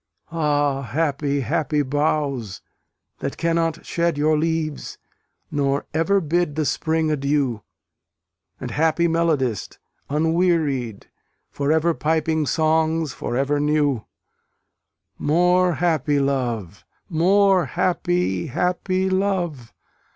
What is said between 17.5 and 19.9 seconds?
happy, happy love!